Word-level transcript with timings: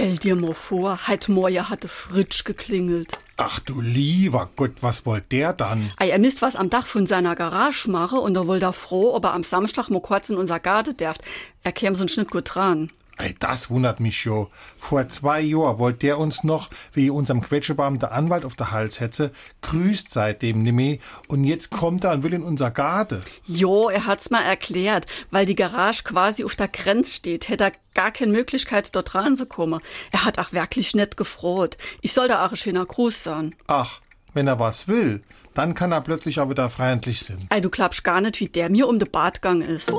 Stell 0.00 0.16
dir 0.16 0.34
mal 0.34 0.54
vor, 0.54 1.08
heute 1.08 1.30
Morgen 1.30 1.68
hatte 1.68 1.86
Fritsch 1.86 2.44
geklingelt. 2.44 3.18
Ach 3.36 3.58
du 3.58 3.82
lieber 3.82 4.48
Gott, 4.56 4.76
was 4.80 5.04
wollt 5.04 5.30
der 5.30 5.52
dann? 5.52 5.90
Ei, 5.98 6.08
er 6.08 6.18
misst 6.18 6.40
was 6.40 6.56
am 6.56 6.70
Dach 6.70 6.86
von 6.86 7.04
seiner 7.04 7.36
Garage 7.36 7.90
mache 7.90 8.16
und 8.16 8.34
er 8.34 8.46
wollte 8.46 8.72
froh, 8.72 9.12
ob 9.14 9.26
er 9.26 9.34
am 9.34 9.42
Samstag 9.42 9.90
mal 9.90 10.00
kurz 10.00 10.30
in 10.30 10.38
unser 10.38 10.58
Garten 10.58 10.96
darf. 10.96 11.18
Er 11.64 11.72
käme 11.72 11.96
so 11.96 12.04
ein 12.04 12.08
Schnitt 12.08 12.30
gut 12.30 12.54
dran. 12.54 12.90
Ey, 13.20 13.34
das 13.38 13.68
wundert 13.68 14.00
mich 14.00 14.24
jo. 14.24 14.48
Vor 14.78 15.06
zwei 15.10 15.42
Jahren 15.42 15.78
wollte 15.78 15.98
der 15.98 16.18
uns 16.18 16.42
noch, 16.42 16.70
wie 16.94 17.10
unserem 17.10 17.42
Quetschebaum 17.42 17.98
der 17.98 18.12
Anwalt 18.12 18.46
auf 18.46 18.56
der 18.56 18.70
Hals 18.70 18.98
hetze, 18.98 19.30
grüßt 19.60 20.10
seitdem 20.10 20.62
nimmer 20.62 20.96
und 21.28 21.44
jetzt 21.44 21.70
kommt 21.70 22.04
er 22.04 22.12
und 22.12 22.22
will 22.22 22.32
in 22.32 22.42
unser 22.42 22.70
Garde. 22.70 23.20
Jo, 23.44 23.90
er 23.90 24.06
hat's 24.06 24.30
mal 24.30 24.42
erklärt, 24.42 25.06
weil 25.30 25.44
die 25.44 25.54
Garage 25.54 26.02
quasi 26.02 26.44
auf 26.44 26.54
der 26.54 26.68
Grenze 26.68 27.12
steht, 27.12 27.50
hätte 27.50 27.64
er 27.64 27.72
gar 27.92 28.10
keine 28.10 28.32
Möglichkeit, 28.32 28.94
dort 28.96 29.14
ranzukommen. 29.14 29.80
Er 30.12 30.24
hat 30.24 30.38
auch 30.38 30.54
wirklich 30.54 30.94
nett 30.94 31.18
gefroht. 31.18 31.76
Ich 32.00 32.14
soll 32.14 32.26
da 32.26 32.46
auch 32.46 32.52
ein 32.52 32.56
schöner 32.56 32.86
Gruß 32.86 33.22
sein. 33.22 33.54
Ach, 33.66 34.00
wenn 34.32 34.46
er 34.46 34.58
was 34.58 34.88
will, 34.88 35.22
dann 35.52 35.74
kann 35.74 35.92
er 35.92 36.00
plötzlich 36.00 36.40
auch 36.40 36.48
wieder 36.48 36.70
freundlich 36.70 37.20
sein. 37.20 37.46
Ei, 37.50 37.60
du 37.60 37.68
glaubst 37.68 38.02
gar 38.02 38.22
nicht, 38.22 38.40
wie 38.40 38.48
der 38.48 38.70
mir 38.70 38.88
um 38.88 38.98
den 38.98 39.10
Bartgang 39.10 39.60
ist. 39.60 39.92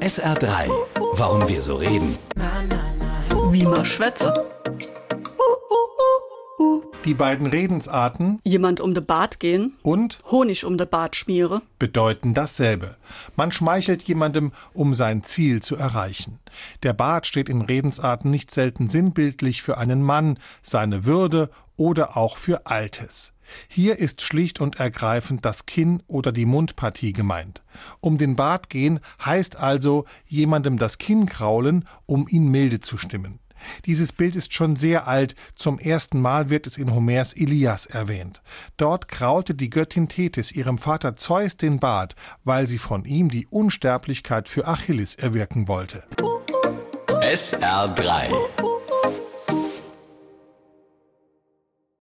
SR3. 0.00 0.70
Warum 1.14 1.48
wir 1.48 1.60
so 1.60 1.74
reden. 1.74 2.16
Wie 3.50 3.64
man 3.64 3.84
schwätze. 3.84 4.32
Die 7.04 7.14
beiden 7.14 7.46
Redensarten 7.46 8.38
Jemand 8.44 8.80
um 8.80 8.94
den 8.94 9.04
Bart 9.04 9.40
gehen, 9.40 9.76
und 9.82 10.20
Honig 10.30 10.64
um 10.64 10.76
den 10.78 10.88
Bart 10.88 11.16
schmiere. 11.16 11.62
bedeuten 11.78 12.34
dasselbe. 12.34 12.96
Man 13.34 13.50
schmeichelt 13.50 14.02
jemandem, 14.02 14.52
um 14.72 14.94
sein 14.94 15.24
Ziel 15.24 15.62
zu 15.62 15.74
erreichen. 15.74 16.38
Der 16.84 16.92
Bart 16.92 17.26
steht 17.26 17.48
in 17.48 17.62
Redensarten 17.62 18.30
nicht 18.30 18.50
selten 18.50 18.88
sinnbildlich 18.88 19.62
für 19.62 19.78
einen 19.78 20.02
Mann, 20.02 20.38
seine 20.62 21.06
Würde 21.06 21.50
oder 21.76 22.16
auch 22.16 22.36
für 22.36 22.66
Altes. 22.66 23.32
Hier 23.68 23.98
ist 23.98 24.22
schlicht 24.22 24.60
und 24.60 24.78
ergreifend 24.80 25.44
das 25.44 25.66
Kinn 25.66 26.02
oder 26.06 26.32
die 26.32 26.46
Mundpartie 26.46 27.12
gemeint. 27.12 27.62
Um 28.00 28.18
den 28.18 28.36
Bart 28.36 28.70
gehen 28.70 29.00
heißt 29.24 29.56
also 29.56 30.04
jemandem 30.26 30.78
das 30.78 30.98
Kinn 30.98 31.26
kraulen, 31.26 31.84
um 32.06 32.26
ihn 32.28 32.48
milde 32.48 32.80
zu 32.80 32.98
stimmen. 32.98 33.38
Dieses 33.86 34.12
Bild 34.12 34.36
ist 34.36 34.54
schon 34.54 34.76
sehr 34.76 35.06
alt, 35.08 35.34
zum 35.54 35.78
ersten 35.78 36.20
Mal 36.20 36.50
wird 36.50 36.66
es 36.66 36.78
in 36.78 36.94
Homers 36.94 37.32
Ilias 37.32 37.86
erwähnt. 37.86 38.42
Dort 38.76 39.08
kraulte 39.08 39.54
die 39.54 39.70
Göttin 39.70 40.08
Thetis 40.08 40.52
ihrem 40.52 40.78
Vater 40.78 41.16
Zeus 41.16 41.56
den 41.56 41.78
Bart, 41.78 42.14
weil 42.44 42.66
sie 42.66 42.78
von 42.78 43.04
ihm 43.04 43.28
die 43.28 43.46
Unsterblichkeit 43.46 44.48
für 44.48 44.66
Achilles 44.66 45.14
erwirken 45.14 45.68
wollte. 45.68 46.04
SR3. 47.20 48.77